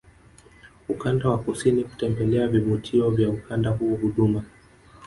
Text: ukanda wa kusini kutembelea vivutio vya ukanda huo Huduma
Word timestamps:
ukanda 0.89 1.29
wa 1.29 1.37
kusini 1.39 1.83
kutembelea 1.83 2.47
vivutio 2.47 3.09
vya 3.11 3.29
ukanda 3.29 3.69
huo 3.69 3.95
Huduma 3.97 4.43